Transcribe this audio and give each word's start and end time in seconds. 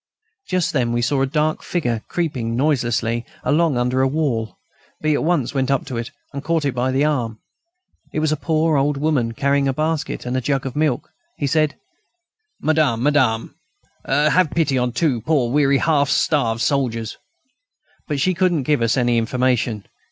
Just 0.47 0.73
then, 0.73 0.93
we 0.93 1.03
saw 1.03 1.21
a 1.21 1.27
dark 1.27 1.61
figure 1.61 2.01
creeping 2.07 2.55
noiselessly 2.55 3.23
along 3.43 3.77
under 3.77 3.99
the 3.99 4.07
wall. 4.07 4.57
B. 4.99 5.13
at 5.13 5.23
once 5.23 5.53
went 5.53 5.69
up 5.69 5.85
to 5.85 5.97
it, 5.97 6.09
and 6.33 6.43
caught 6.43 6.65
it 6.65 6.73
by 6.73 6.89
the 6.91 7.05
arm. 7.05 7.37
It 8.11 8.17
was 8.19 8.31
a 8.31 8.35
poor 8.35 8.77
old 8.77 8.97
woman, 8.97 9.33
carrying 9.35 9.67
a 9.67 9.73
basket 9.75 10.25
and 10.25 10.35
a 10.35 10.41
jug 10.41 10.65
of 10.65 10.75
milk. 10.75 11.11
Said 11.45 11.73
he: 11.73 11.79
"Madame, 12.65 13.03
madame, 13.03 13.53
have 14.07 14.49
pity 14.49 14.75
on 14.75 14.91
two 14.91 15.21
poor 15.21 15.51
weary, 15.51 15.77
half 15.77 16.09
starved 16.09 16.61
soldiers...." 16.61 17.19
But 18.07 18.19
she 18.19 18.33
couldn't 18.33 18.63
give 18.63 18.81
us 18.81 18.97
any 18.97 19.19
information. 19.19 19.85